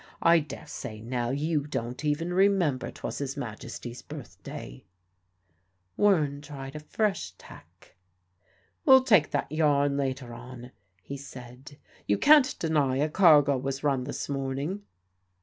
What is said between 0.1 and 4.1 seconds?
I daresay, now, you didn't even remember 'twas His Majesty's